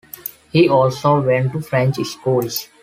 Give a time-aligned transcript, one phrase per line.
[0.51, 2.67] He also went to French schools.